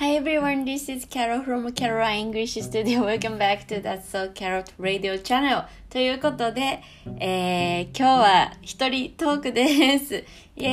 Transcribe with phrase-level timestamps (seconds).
[0.00, 3.04] Hi everyone, this is Carol from Carola English Studio.
[3.04, 5.66] Welcome back to That's So Carol Radio Channel.
[5.90, 6.80] ということで、
[7.18, 10.24] えー、今日は一人トークです。
[10.56, 10.68] イエ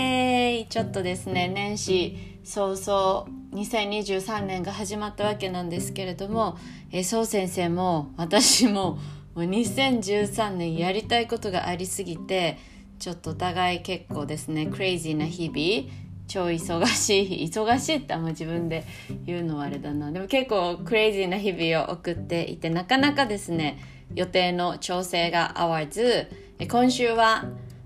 [0.62, 6.58] ーイちょっとですね、年始早々2023年が始まったわけなんですけれども、
[6.94, 9.00] えー、そう先生も私もも
[9.36, 12.58] う2013年やりたいことがありすぎて、
[12.98, 17.46] ちょっとお互い結構ですね、クレイジーな日々、超忙しい。
[17.50, 18.84] 忙しいってあんま自分で
[19.26, 20.12] 言うのはあれだな。
[20.12, 23.80] でも結構クレイジーな日々を送っていてなかなかですね
[24.14, 26.28] 予定の調整が合わず
[26.70, 27.46] 今週は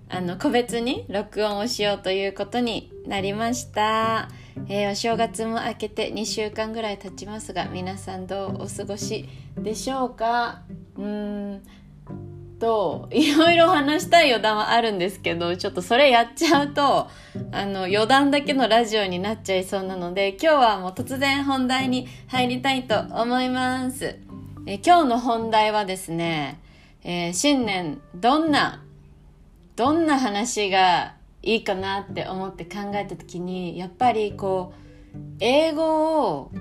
[0.10, 4.30] あの個別に録音をしようということになりました、
[4.68, 10.64] えー、お正月も明けて2週間ぐらい経ちますが皆さんどうお過ごしでしょうか？
[10.98, 11.62] うん。
[12.62, 17.10] といろいろ話したい余談はあるんですけどちょっとそれやっちゃうと
[17.52, 24.20] あの余談だけのラジオになっちゃいそうなので今日はもう突然本題に入りたいと思います。
[24.68, 26.60] え今日の本題はですね、
[27.04, 28.84] えー、新年どんな
[29.76, 34.74] どんな話がいいかなって思って考えた時にやっぱりこ
[35.16, 36.52] う英語を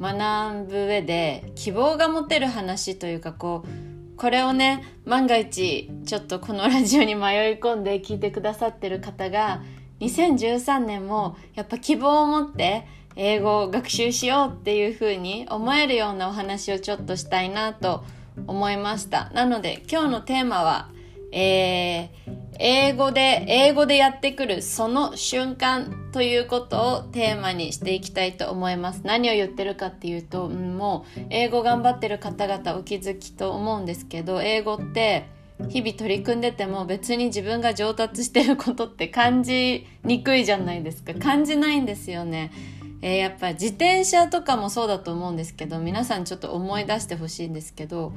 [0.00, 3.89] 学ぶ上で希望が持てる話というかこう
[4.20, 9.62] これをね万が一ちょっとこのラジオに迷い込んで聞いてくださってる方が
[10.00, 18.04] 2013年もやっぱ希望を持って英語を学習しようっていう風に思えるようなお話をちょっとしたいなと
[18.46, 19.30] 思いました。
[19.30, 20.90] なので今日のテーマは、
[21.32, 29.02] えー、英語で、英語でやってくるその瞬間ということをテーマにしていきたいと思います。
[29.04, 35.28] 何を言ってるかっていうと、もう英語頑張ってる方々お気づきと思うんですけど、英語って
[35.68, 41.14] 日々取り組んでても別に自分が上達してることって感じにくいじゃないですか。
[41.14, 42.50] 感じないんですよね。
[43.02, 48.12] えー、やっぱ自転車とかもそうだと思うんですけど、皆さんちょっと思い出してほしいんですけど、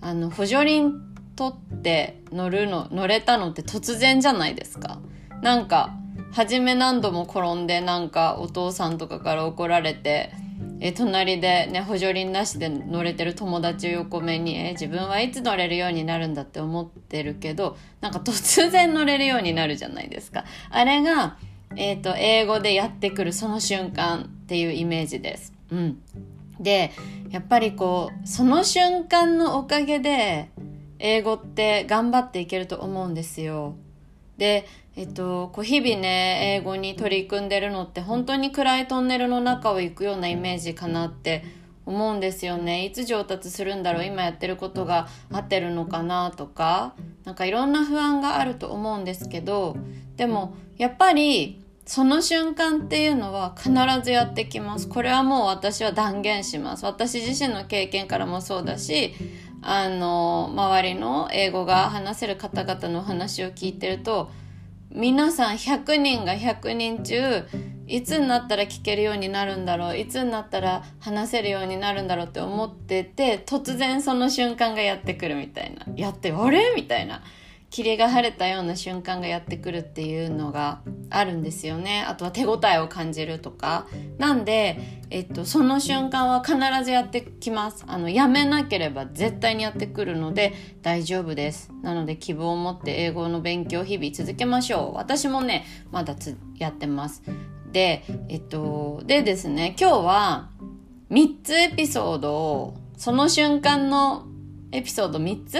[0.00, 0.92] あの、補助輪
[1.38, 4.98] 取って乗るの乗れたのって突然じゃないですか。
[5.40, 5.94] なんか
[6.32, 10.32] 初め何度も転んでなんかお父さんとかから怒られて
[10.80, 20.44] え隣でね補助輪なしで乗れてる友達を横目にえ自分はいつ乗れるようになるんだって思ってるけどなんか突然乗れるようになるじゃないですか。
[20.70, 21.38] あれが、
[21.76, 25.52] えーと、と英語でやってくるその瞬間っていうイメージです。
[25.70, 26.02] うん。
[26.58, 26.90] で
[27.30, 30.50] やっぱりこうその瞬間のおかげで
[30.98, 33.76] 英語って頑張っていけると思うんですよ。
[34.36, 34.66] で、
[34.96, 41.44] えっと、こう日々ね、英語に取り組んでるのって本当に暗いトンネルの中を行くようなイメージかなって
[41.86, 42.84] 思うんですよね。
[42.84, 46.94] いつ上達するんだろう今やってることが合ってるのかなとか、
[47.24, 49.76] なんかいろんな不安があると思うんですけど、
[50.16, 53.72] でもやっぱりその瞬間っていうのは必
[54.04, 54.88] ずやってきます。
[54.88, 56.84] これはもう私は断言します。
[56.84, 59.14] 私自身の経験からもそうだし、
[59.62, 64.30] あの周りの英語が話せる方々の話を聞いてると
[64.90, 67.46] 皆さん100人が100人中
[67.86, 75.86] いつになったら聞けるようになるんだろういつになったら話せるようになるんだろうって思ってて突然その瞬間がやってくるみたいな。
[75.96, 76.72] やってあれ？
[76.76, 77.22] みたいな。
[77.70, 80.80] 霧が晴れたような瞬間がやってくるっていうのが
[81.10, 82.02] あるんですよね。
[82.06, 83.86] あとは手応えを感じるとか。
[84.16, 87.84] なんで、えっと、その瞬間は必ずやってきます。
[87.86, 91.70] あのやめなければ絶対にやってくるので大丈夫です。
[91.82, 94.94] なので希望を持って英語の勉強日々続けましょう。
[94.94, 97.22] 私もねまだつやってます。
[97.70, 100.50] でえっとでですね今日は
[101.10, 104.26] 3つエピソードをその瞬間の
[104.72, 105.58] エピソード3つ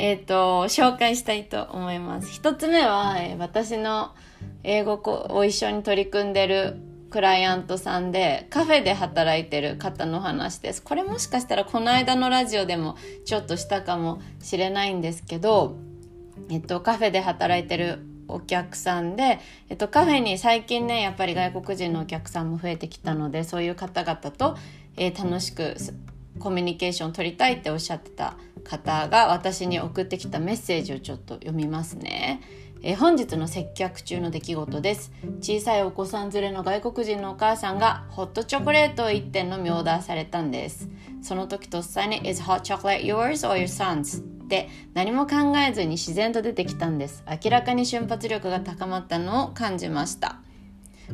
[0.00, 2.32] えっ、ー、と、紹介したいと思います。
[2.32, 4.12] 一つ目は、えー、私の
[4.62, 6.78] 英語を一緒に取り組んでる
[7.10, 10.82] クライアントさんでカフェで働いてる方の話です。
[10.82, 12.96] これもしかしたらこの間のラジオでも
[13.26, 15.76] ちょっとしたかもしれないんですけど、
[16.48, 19.38] えっと、カフェで働いてるお客さんで、
[19.68, 24.56] えっと、カフェに最近ねやっぱり外国人のお客さんも増えてきたのでそういう方々と、
[24.96, 25.76] えー、楽しく
[26.40, 32.40] コミュニケーション取りたいっておっしゃってた方が私に送ってきたメッセージをちょっと読みますね。
[32.82, 35.12] え本日の接客中の出来事です。
[35.40, 40.88] 小さいお子さん連れの外国人のお母さんがホットチョコレートを1点のみオーダーされたんです。
[41.20, 44.22] その時とっさに Is hot chocolate yours or your son's?
[44.22, 47.22] って何も考えずに自然と出てきたんです。
[47.44, 50.40] 明らかに瞬発力が高まったのを感じました。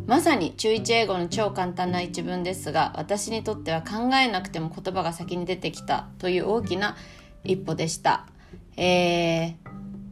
[0.07, 6.97] まさに中1英語の超簡単な一文ですが私にとっては考えなくても言葉が先に出てきたという大きな
[7.45, 8.27] 一歩でした。
[8.77, 9.55] えー、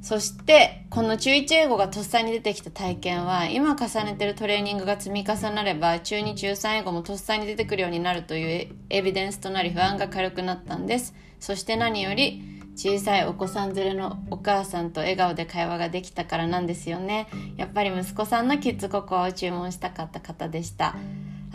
[0.00, 20.96] そしてこの中1英語がとっさに出てきた体験は今重ねてるトレーニングが積み重なれば中2中3英語もとっさに出てくるようになるというエビデンスとなり不安が軽くなったんですそして何より小さいお子さん連れのお母さんと笑顔で会話ができたからなんですよねやっぱり息子さんのキッズココアを注文したかった方でした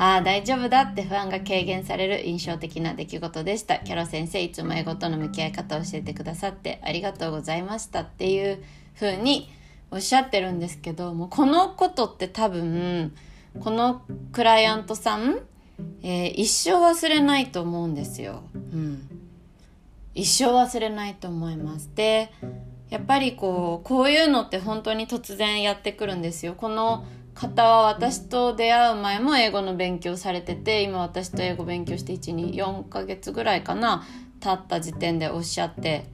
[0.02, 3.80] ああ、大丈夫だって不安が軽減される印象的な出来事でした。
[3.80, 8.64] キャロ先生、いつも英語との向き合い方を教えてくださってありがとうございましたっていう
[8.96, 9.52] 風に
[9.92, 13.14] おっしゃってるんですけど、もうこのことって多分、
[13.60, 15.40] このクライアントさん、
[16.02, 18.44] えー、一生忘れないと思うんですよ。
[18.54, 19.19] うん。
[20.14, 21.90] 一生忘れないと思います。
[21.96, 22.32] で、
[22.90, 26.56] やっぱりこう、こういうのって本当に突然やってくるんですよ。
[26.56, 27.06] この
[27.40, 34.04] 方は私と出会う前も英語の勉強されてて今私と英語勉強して124ヶ月ぐらいかな
[34.42, 36.10] 経った時点でおっしゃって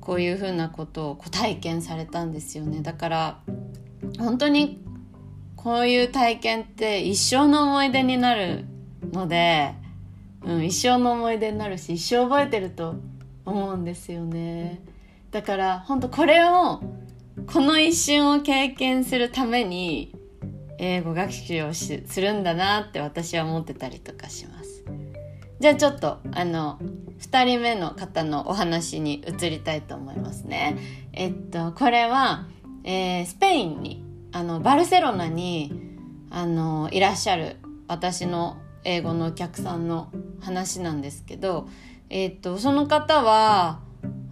[0.00, 3.40] こういうふうなことを体験されたんですよねだから
[4.18, 4.82] 本当に
[5.54, 8.64] こういう体験って一生の思い出になる
[9.12, 9.72] ので、
[10.44, 12.96] うん、一生の思い出になるし一生覚えてると
[13.46, 14.82] 思うんですよね
[15.30, 16.80] だから本当これを
[17.46, 20.14] この一瞬を経験するために
[20.78, 24.84] 英語学習をするんだなって私は思ってたりとかします。
[25.58, 26.78] じゃあちょっとあの
[27.20, 30.76] 2人目の方のお話に移りたいと思いますね。
[31.12, 32.46] えっとこれは、
[32.84, 35.72] えー、スペインにあのバルセロナに
[36.30, 37.56] あのいらっしゃる
[37.88, 41.68] 私の英語のお客さんの話なんですけど、
[42.10, 43.80] えっとその方は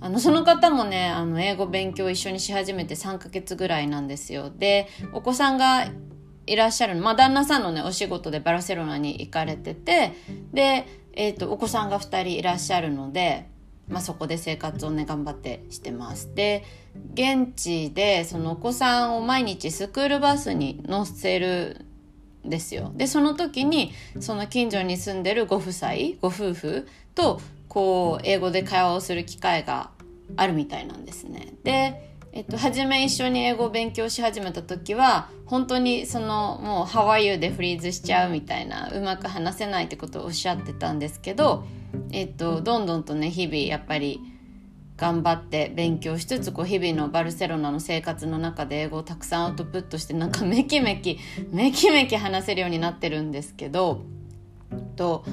[0.00, 4.50] あのその方もねあの英語勉強一緒にし始めて3ヶ月ぐらいなんですよ。
[4.50, 5.86] でお子さんが
[6.46, 10.12] いらっしゃるまあ旦那さんのねお仕事でバルセロナに行かれてて
[10.52, 13.48] で、えーと、お子さんが2人いらっしゃるので、
[13.88, 16.64] まあ、そこで生活をね頑張ってしてますで
[17.14, 21.86] 現地でそのお子さんを毎日スクールバスに乗せる
[22.44, 29.90] ですよでその時にその近所に住んでるご夫妻ご夫婦とこう英語で会話をする機会が
[30.36, 41.64] あるみたいなんですねでえっと、初め一緒に英語を勉強し始めた時は本当にそのもう「How are you?」でフリーズしちゃうみたいなうまく話せないってことをおっしゃってたんですけど、
[42.10, 44.20] えっと、どんどんとね日々やっぱり
[44.96, 51.20] 頑張って勉強しつつこう日々のバルセロナの生活の中で英語をたくさんアウトプットしてなんかめきめき
[51.52, 54.02] めきめき話せるようになってるんですけど
[54.96, 55.24] と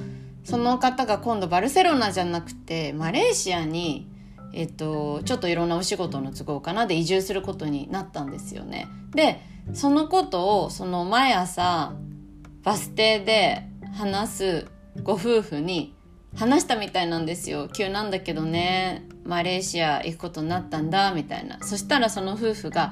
[0.44, 4.08] その方が今度バルセロナじゃなくてマレーシアに
[4.54, 8.88] えっと、ちょっといろんなお仕事の都合かなで移住することになったんですよね。
[9.14, 9.42] で
[9.74, 11.94] そのことをその毎朝
[12.64, 14.68] バス停で話す
[15.04, 15.96] ご夫婦に
[16.36, 22.92] 話したみたいなんですよ急なんだけどねマレーシア行くことになったんだみたいなそしたらその夫婦が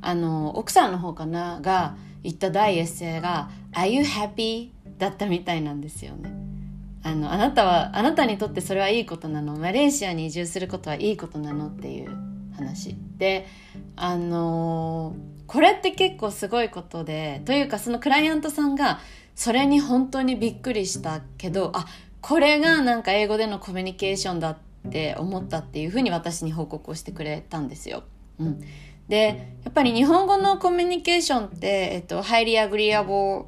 [0.00, 6.32] あの奥さんの方かなが言った第一声が「Are you happy?」だったみたいなんですよね。
[7.08, 9.56] あの、あなたは、あなたにとってそれはいいことなの？
[9.56, 11.68] マレーシアに移住することはいいことなの？
[11.68, 12.10] っていう
[12.54, 12.96] 話。
[13.16, 13.46] で、
[13.96, 19.00] あのー、これって結構すごいことで、というかそのクライアントさんが
[19.34, 21.86] それに本当にびっくりしたけど、あ、
[22.20, 24.58] これがなんか英語でのコミュニケーションだっ
[24.90, 28.02] て思ったっていうふうに私に報告をしてくれたんですよ。
[28.38, 28.60] うん。
[29.08, 33.46] で、やっぱり日本語のコミュニケーションって、えっと、ハイリアグリアボー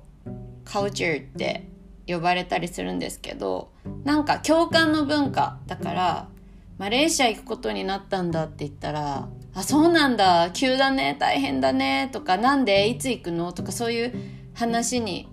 [0.65, 1.69] カルチャーって
[2.13, 3.71] 呼ばれたりするんですけど
[4.05, 6.29] なんか共感の文化だから
[6.79, 14.15] マレーシア行くことになったんだって言ったら「あそうなんだ急だね大変だね」とか「なんでいつ行くの?」とかそういう
[14.55, 15.29] 話に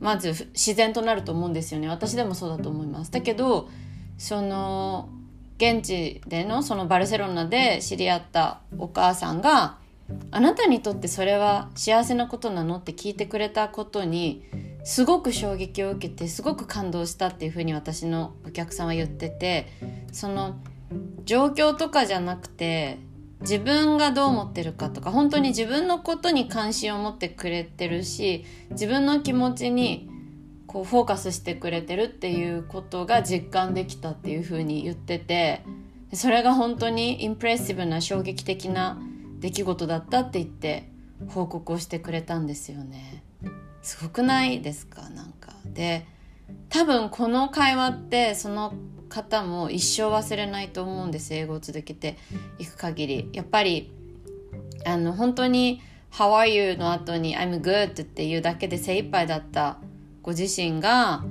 [0.00, 3.10] まず自然となると思うんですよね私でもそうだと思います。
[3.10, 3.68] だけど
[4.16, 5.10] その
[5.58, 9.76] 現地でのそのバルセロナで知り合ったお母さんが
[10.30, 14.42] 「あなたにとってそれは幸せなことなの?」って聞いてくれたことに
[14.84, 19.68] すごく衝撃を受けてすごく感動したっていうふうに私のお客さんは言ってて
[20.12, 20.56] その
[21.24, 22.98] 状況とかじゃなくて
[23.40, 30.10] 自分がどう思ってるかとか本当に自分のことに関心を持ってくれてるし自分の気持ちに
[30.66, 35.62] こうフォーカスしてくれてるっていうことが実感できたっていうふうに言ってて
[36.12, 39.00] それが本当にインプレッシブな衝撃的な
[39.38, 40.90] 出来事だったって言って
[41.28, 43.22] 報告をしてくれたんですよね。
[43.82, 45.08] すごくないですか？
[45.10, 46.06] なんかで
[46.68, 48.74] 多分この会話ってその
[49.08, 52.16] 方も一生忘れないと思うんです英語を続けて
[52.58, 53.90] いく限りやっぱり
[54.84, 55.82] あの本当に
[56.12, 59.78] 「How are you?」の後に「I'm good」っていうだけで精一杯だった
[60.22, 61.24] ご自身が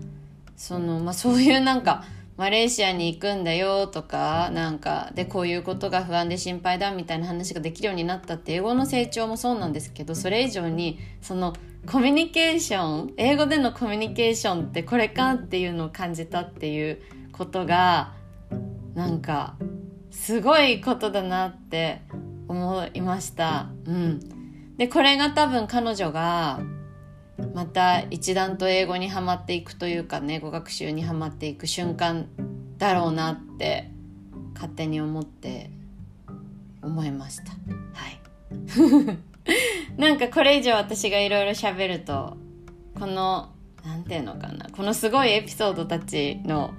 [0.58, 2.04] その、まあ、そういうなんか
[2.36, 11.54] マレーシアに行くんだよとか、なんか、で、こういうことが不安で心配だみたいな話ができるようになったって英語の成長もそうなんですけど、それ以上に、その
[11.88, 18.14] コミュニケーション、英語でのコミュニケーションってこれかっていうのを感じたっていうことが、
[18.94, 19.56] なんか、
[20.12, 22.02] すごいことだなって
[22.48, 23.70] 思いました。
[23.86, 24.78] うん。
[24.78, 26.60] で、これが多分彼女が、
[27.54, 32.28] また一段と英語にはまっていくというかね語学習にはまっていく瞬間
[32.78, 33.92] だろうなって
[34.54, 35.72] 勝手に思って
[36.82, 37.52] 思いました
[37.94, 39.29] はい
[39.98, 42.38] なんかこれ以上私がいろいろ喋ると
[42.98, 43.50] この
[43.86, 46.74] 何て言うのかなこのすごいエピソードたちの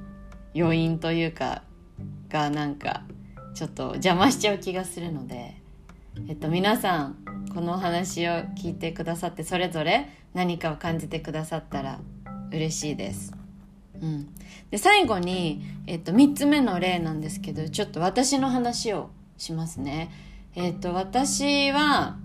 [0.54, 1.62] 余韻というか
[2.28, 3.02] がなんか
[3.54, 5.56] ちょっと邪魔しちゃう気がするので
[6.28, 7.16] えっと皆さん
[7.54, 12.00] このお話を聞いてくださってそれぞれ何かを感じてくださったら
[12.52, 13.32] 嬉しいです。
[14.00, 14.28] うん、
[14.70, 20.10] で最後に、えっと、3つ目の例なんですけどちょっと私の話をしますね。
[20.54, 22.16] えっと、私は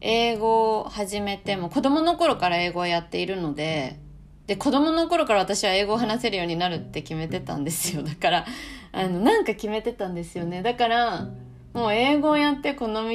[0.00, 3.98] 英語を始めても子供の頃から英語をやっているので
[4.46, 8.02] で子供の頃から私は英語を話せるようになるって決めてたんですよ。
[8.04, 8.46] だから
[8.92, 10.62] あのなんか決めてたんですよね。
[10.62, 11.28] だから
[11.72, 13.10] もう英語をやってこの道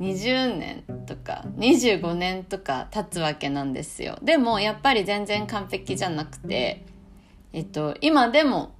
[0.00, 4.18] 20年とか25年とか経つわけなんですよ。
[4.22, 6.84] でもやっぱり全然完璧じゃなくて
[7.52, 8.74] えっと今でも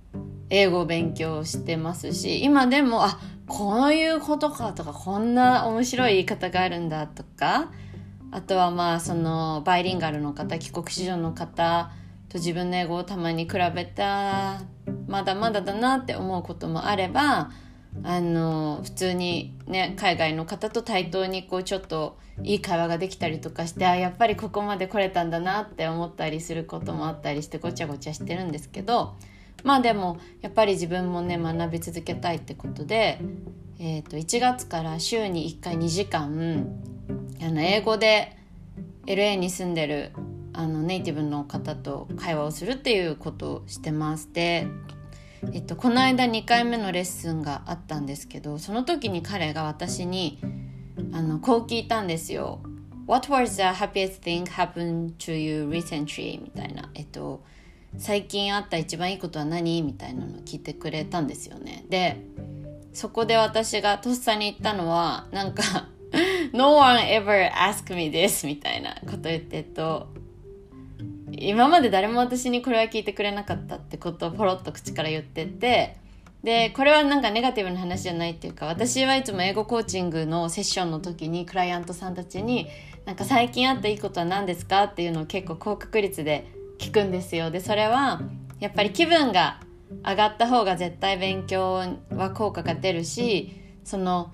[0.51, 7.71] 英語を勉強してますし今でもあこういうことかとかこんな面白い言い方があるんだとか
[8.31, 11.91] あとはまあそのバイリンガルの方帰国子女の方
[12.29, 14.63] と自分の英語をたまに比べた
[15.07, 17.51] まだまだだなって思うこともあれば
[18.05, 29.15] あの普通にね海外の方と対等にこうちょっといい会話ができたりとかしてあやっぱりここまで来れたんだなって思ったりすることもあったりしてごちゃごちゃしてるんですけど
[29.63, 33.21] まあでもやっぱり自分もね学び続けたいってことで、
[33.79, 36.67] えー、と1月から週に1回2時間
[37.41, 38.37] あの英語で
[39.07, 40.13] LA に住んでる
[40.53, 44.33] あのネイティブの方と会話をするっていうことをしてます。
[44.33, 44.67] で
[45.53, 50.39] えっと、この間2回目のレッスンがあったんですけどその時に彼が私に
[51.13, 52.61] あのこう聞いたんですよ。
[53.09, 56.41] What was the happiest thing happened to you recently?
[56.41, 56.91] みたいな。
[56.95, 57.43] えっと、
[57.99, 59.83] 最近あった一番いいことは何？
[59.83, 61.85] みたいなのを聞いてくれたんですよね。
[61.89, 62.25] で、
[62.93, 65.89] そこで私がとっさに言ったのは、なんか
[66.53, 70.09] No one ever ask me this みたいなこと言って、と、
[71.33, 75.97] 今まで誰も私にこれは聞いてくれなかったってことをポロッと口から言ってて
[76.43, 82.69] でこれはなんかネガティブな話じゃないっていうか私はいつも英語コーチングのセッションの時にクライアントさんたちに
[83.07, 84.85] なんか最近あったいいことは何ですか？
[84.85, 86.47] っていうのを結構高確率で
[86.83, 87.53] 聞くんですよ。
[87.53, 88.21] でそれは
[88.59, 89.61] やっぱり気分が
[90.05, 93.53] 上がった方が絶対勉強は効果が出るし
[93.85, 94.33] その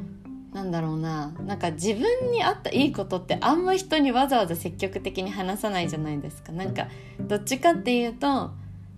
[0.54, 6.52] なんだろうななんか自分に合ったいいことってあんま人にわざわざ積極的に話さないじゃないですか。
[6.52, 6.88] なんか
[7.20, 8.50] どっちかっていうと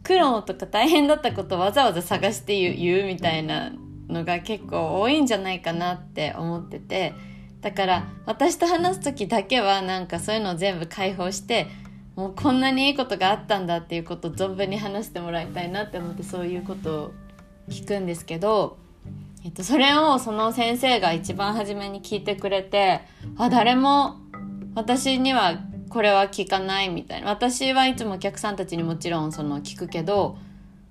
[0.04, 3.72] 苦労とか大変だったことわざわざ探して言うみたいな
[4.08, 7.14] のが結構多いんじゃないかなって思ってて。
[7.60, 11.66] だから私と話す時だけはなんかそういうのを全部解放して
[12.16, 17.12] もうこんなにいいことがあったんだっていうことを存分に話してもらいたいなって思ってそういうことを
[17.68, 18.78] 聞くんですけど
[19.42, 23.00] えっと、それをその先生が一番初めに聞いてくれて、
[23.38, 24.16] あ、誰も
[24.74, 27.30] 私にはこれは聞かないみたいな。
[27.30, 30.36] 私はいつもお客さんたちにもちろんその聞くけど、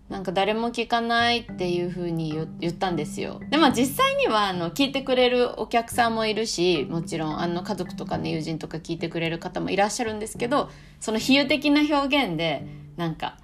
[0.09, 3.39] なんか誰も聞かないっていう風に言ったんですよ。
[3.51, 12.65] で、まあ実際にはあの聞いてくれるお客さんもいるし、もちろんあの家族とかね友人とか聞いてくれる方もいらっしゃるんですけど、その比喩的な表現で
[12.97, 13.37] なんか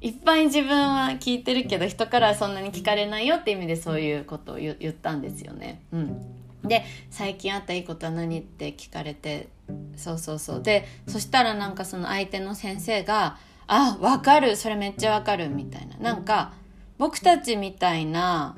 [0.00, 5.82] いっぱい自分は聞いてるけど人からはそんなに聞かれないよって意味でそういうことを言ったんですよね。
[5.92, 6.22] うん、
[6.62, 9.48] で最近あったいいことは何って聞かれて
[9.96, 13.36] そうそうそうでそしたらなんかその相手の先生が
[13.68, 14.56] 「あわかる。
[14.56, 15.96] それめっちゃわかる」みたいな。
[15.98, 16.52] なんか
[16.98, 18.56] 僕たちみたいな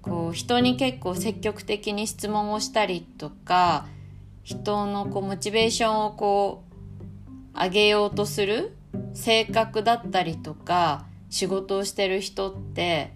[0.00, 3.86] こう人に結構積極的に質問をしたりとか
[4.42, 6.64] 人のこうモチベーションをこ
[7.54, 8.74] う上げようとする
[9.14, 13.12] 性格だったりとか仕事をしてる人って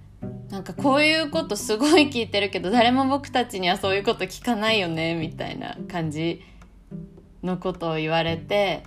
[0.50, 6.40] なんかこういうことすごい聞いてるけど誰も僕たちにはそういうこと聞かないよねみたいな感じ
[7.42, 8.84] のことを言われて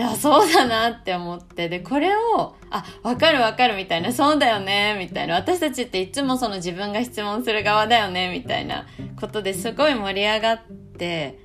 [0.00, 1.68] であそうだなって思って。
[1.68, 4.14] でこれをあわかるわかるみたいな。
[4.14, 5.34] そうだよねみたいな。
[5.34, 8.86] 私たちっていつもその自分が質問する側だよねみたいな
[9.20, 10.62] ことですごい盛り上がっ
[10.96, 11.38] て。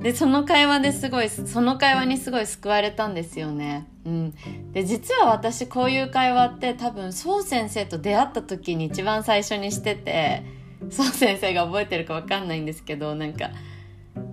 [0.00, 3.86] でその会話ですごいその会話にすごい救われたんですよね。
[4.04, 4.34] うん、
[4.72, 10.42] で実は私こういう会話って多分宋先生と出会った時に一番最初にしてて
[10.90, 13.50] 宋先生が覚えてるか分かんないんですけどなんか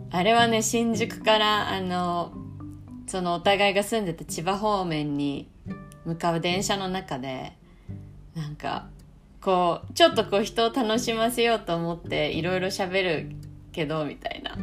[0.10, 2.34] あれはね新宿からあの
[3.12, 5.50] そのお互いが住んでた千葉方面に
[6.06, 7.52] 向かう電車の中で
[8.34, 8.88] なんか
[9.42, 13.32] こうちょっとこう人を楽しませようと思っていろいろ喋る
[13.74, 14.58] けどみたいな。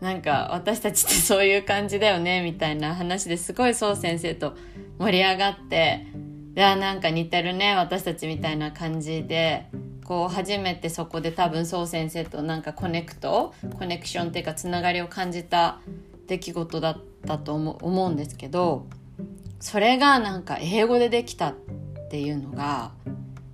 [0.00, 4.56] なんか私たちってそういう感じだよねみたいな話ですごいそう先生と
[4.98, 6.08] 盛り上がって
[6.54, 9.68] であなんか似てるね私たちみたいな感じで
[10.04, 15.78] こう初めてそこで多分そう先生となんかコネクトコネクションっていうかつながりを感じた
[16.26, 18.86] 出来事だったと思思うんですけど
[19.60, 21.54] それがなんか英語でできたっ
[22.10, 22.92] ていうのが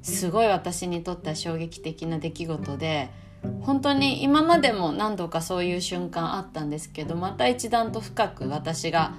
[0.03, 3.11] すごい私にとっては衝撃的な出来事で。
[3.63, 9.15] 本当に今までも何度かそういう瞬間あったんですけどまた一段と深く私が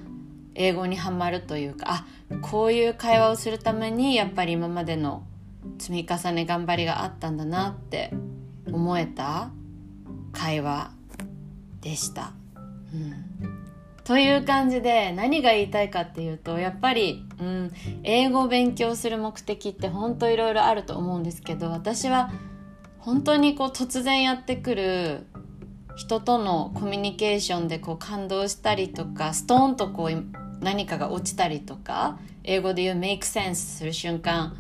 [0.55, 2.05] 英語にはまるというかあ
[2.41, 5.23] こういう会話をするためにやっぱり今までの
[5.77, 8.11] 積み重ね頑張りがあったんだなって
[8.67, 9.51] 思えた
[10.33, 10.91] 会話
[11.81, 12.33] でした。
[12.93, 13.58] うん、
[14.09, 22.31] という感じで何が言いたいかっていうとやっぱり、うん、英語を勉強する目的って本当いろいろあると思うんですけど私は
[22.97, 25.27] 本当にこう突然やってくる
[25.95, 30.23] 人とのコミュニケーションでこう感動したりとかストーンとこう
[30.59, 34.57] 何かが落ちたりとか英語で言うメイクセンスする瞬間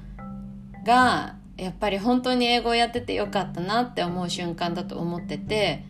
[0.85, 5.85] がやっぱり本当に英語をやっててよかったなって思う瞬間だと思ってて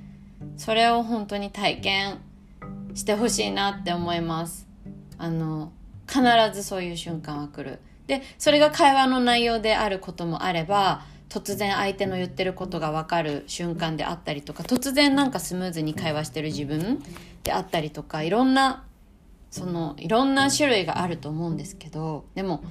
[0.56, 2.20] それを本当に体験
[2.94, 4.68] してほしいなって思います。
[5.18, 5.72] あの
[6.08, 6.22] 必
[6.54, 7.80] ずそういう瞬間は来る。
[8.08, 17.04] でそれが会話の内容であることもあれば突然相手の言ってることが分かる瞬間であったりとか突然なんかスムーズに会話してる自分
[17.44, 18.84] であったりとかいろんな
[19.52, 22.64] そのいろんな種類があると思うんですけどでも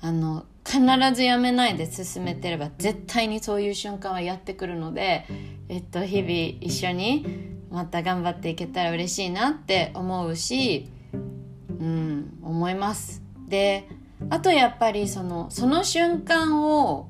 [0.00, 0.80] あの必
[1.14, 5.26] ずやめないで進めてれば絶対にそういう瞬間はやってくるので、
[5.68, 7.26] えっと、日々一緒に
[7.74, 13.20] また頑張っていけたら嬉しいなって思うし、うん、思います。
[13.48, 13.88] で
[14.30, 17.08] あとやっぱりそのその瞬間を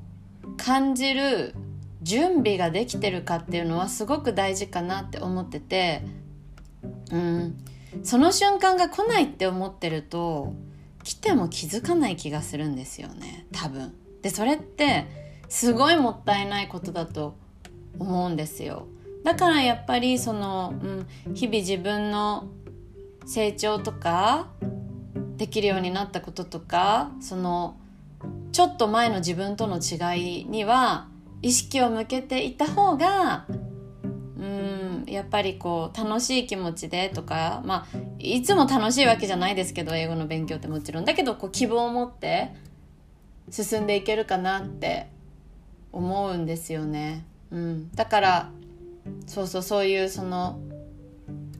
[0.57, 1.53] 感じる
[2.01, 6.03] 準備ができてるかっていうのはすごく大事かなって思ってて
[7.11, 7.57] うん
[8.03, 10.53] その瞬間が来ないって思ってると
[11.03, 13.93] 来ても気づかない気がするんですよね多分。
[14.23, 15.05] でそれって
[15.47, 17.35] すごいもったいないことだと
[17.99, 18.87] 思うんですよ。
[19.25, 20.75] だからやっぱりその、
[21.25, 22.47] うん、日々自分の
[23.25, 24.49] 成長とか
[25.37, 27.75] できるようになったこととかその
[28.51, 31.07] ちょっと前の自分との違いには
[31.41, 42.53] 意識を向けていった方がうんやっぱりこう楽しい気持ちでとかまあいつも楽しいわけじゃないですけど英語の勉強ってもちろんだけどこう希望を持って
[43.49, 45.07] 進んでいけるかなって
[45.91, 47.25] 思うんですよね。
[47.49, 48.51] うん、だから
[49.27, 50.59] そうそうそういうその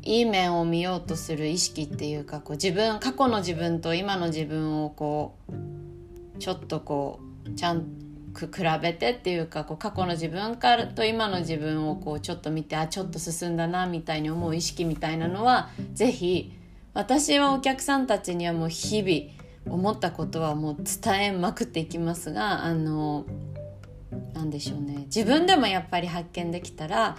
[0.03, 7.85] いい面を見ようとする意識っていうかこう自分過去の自分と今の自分をこうちょっとこうちゃん
[8.33, 16.53] く比べてっていうかこう過去の自分からと今の自分をこうちょっと見てあちょっと進んだなみたいに思う意識みたいなのは是非
[16.93, 23.25] 私はお客さんたちにはもう日々思ったことはもう伝えまくっていきますがあの
[24.33, 25.05] 何でしょうね。
[25.05, 27.17] 自分でもやっぱり発見できたら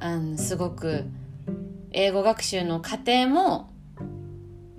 [0.00, 1.04] あのすごく
[1.92, 3.70] 英語学習の過程も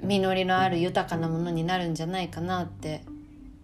[0.03, 3.03] 実りのある豊かなものになるんじゃないかなって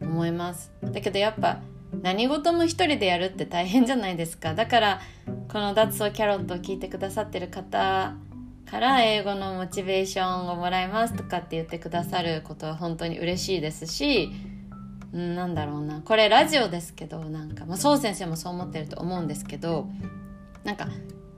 [0.01, 0.71] 思います。
[0.83, 1.61] だけどやっぱ
[2.01, 4.55] 何事も一人でやるって大変じゃないですか。
[4.55, 5.01] だから
[5.47, 8.15] この「脱走キャロット」を聞いてくださってる方
[8.65, 14.31] から英語のモチベーションをもらいますとかって言ってくださることは本当に嬉しいですし、
[15.13, 16.01] うん、なんだろうな。
[16.01, 19.87] これラジオですけどなんか、まあ、そう先生もそう思ってると思うんですけど
[20.63, 20.87] なんか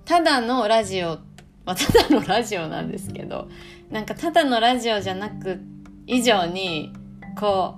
[0.05, 1.17] ただのラジオ、
[1.65, 3.49] まあ、ただのラジオなんですけど
[3.89, 5.59] なんかただのラジオじゃなく
[6.07, 6.93] 以上に
[7.39, 7.77] こ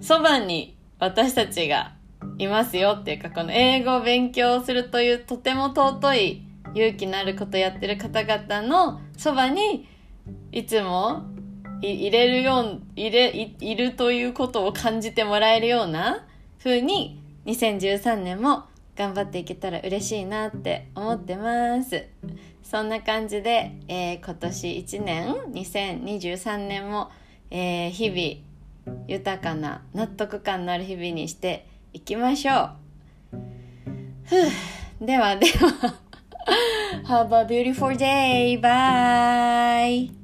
[0.00, 1.94] うそばに私たちが
[2.38, 6.42] いますよっていうか、この英語を勉強するというとても尊い
[6.74, 9.88] 勇気のあることやってる方々のそばに
[10.52, 11.22] いつも
[11.82, 16.26] い入れるよう、入れ、いるということを感じてもらえるような
[16.58, 18.64] 風に2013年も
[19.00, 22.04] 頑張っていけたら嬉しいなって思ってます。
[22.62, 27.10] そんな感じで、えー、今年1年、2023年も、
[27.50, 32.52] えー、日々豊かな納得感のある日々にしていきましょ
[33.32, 33.36] う。
[34.24, 35.94] ふうではでは
[37.08, 38.60] Have a beautiful day.
[38.60, 40.19] Bye.